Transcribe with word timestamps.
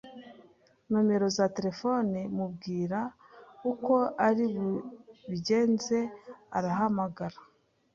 nonero 0.91 1.27
za 1.37 1.45
telephone 1.55 2.19
mubwira 2.37 2.99
uko 3.71 3.93
ari 4.27 4.45
bubigenze 4.55 5.97
arahamagara 6.57 7.37